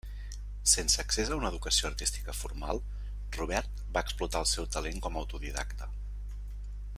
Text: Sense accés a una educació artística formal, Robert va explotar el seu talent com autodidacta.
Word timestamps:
Sense 0.69 1.01
accés 1.01 1.27
a 1.33 1.35
una 1.41 1.51
educació 1.53 1.89
artística 1.89 2.35
formal, 2.37 2.81
Robert 3.37 3.85
va 3.99 4.03
explotar 4.07 4.43
el 4.45 4.49
seu 4.53 4.67
talent 4.77 5.05
com 5.05 5.21
autodidacta. 5.23 5.91